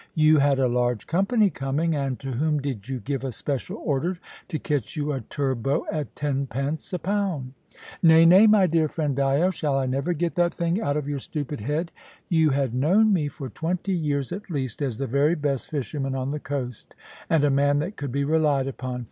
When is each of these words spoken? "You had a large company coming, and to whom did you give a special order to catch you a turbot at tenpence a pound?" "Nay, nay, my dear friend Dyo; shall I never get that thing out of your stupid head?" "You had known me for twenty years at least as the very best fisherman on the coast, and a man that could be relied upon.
"You 0.15 0.39
had 0.39 0.57
a 0.57 0.67
large 0.67 1.05
company 1.05 1.51
coming, 1.51 1.93
and 1.93 2.19
to 2.21 2.31
whom 2.31 2.59
did 2.59 2.89
you 2.89 2.99
give 2.99 3.23
a 3.23 3.31
special 3.31 3.77
order 3.77 4.17
to 4.47 4.57
catch 4.57 4.95
you 4.95 5.11
a 5.13 5.21
turbot 5.21 5.83
at 5.91 6.15
tenpence 6.15 6.91
a 6.91 6.97
pound?" 6.97 7.53
"Nay, 8.01 8.25
nay, 8.25 8.47
my 8.47 8.65
dear 8.65 8.87
friend 8.87 9.15
Dyo; 9.15 9.51
shall 9.53 9.77
I 9.77 9.85
never 9.85 10.13
get 10.13 10.33
that 10.33 10.55
thing 10.55 10.81
out 10.81 10.97
of 10.97 11.07
your 11.07 11.19
stupid 11.19 11.59
head?" 11.59 11.91
"You 12.29 12.49
had 12.49 12.73
known 12.73 13.13
me 13.13 13.27
for 13.27 13.47
twenty 13.47 13.93
years 13.93 14.31
at 14.31 14.49
least 14.49 14.81
as 14.81 14.97
the 14.97 15.05
very 15.05 15.35
best 15.35 15.69
fisherman 15.69 16.15
on 16.15 16.31
the 16.31 16.39
coast, 16.39 16.95
and 17.29 17.43
a 17.43 17.51
man 17.51 17.77
that 17.77 17.95
could 17.95 18.11
be 18.11 18.23
relied 18.23 18.65
upon. 18.65 18.99